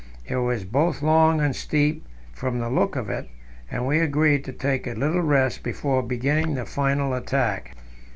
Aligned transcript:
It 0.27 0.37
was 0.37 0.63
both 0.63 1.03
long 1.03 1.39
and 1.41 1.55
steep 1.55 2.07
from 2.33 2.57
the 2.57 2.71
look 2.71 2.95
of 2.95 3.07
it, 3.07 3.29
and 3.69 3.85
we 3.85 3.99
agreed 3.99 4.43
to 4.45 4.51
take 4.51 4.87
a 4.87 4.93
little 4.95 5.21
rest 5.21 5.61
before 5.61 6.01
beginning 6.01 6.55
the 6.55 6.65
final 6.65 7.13
attack. 7.13 7.75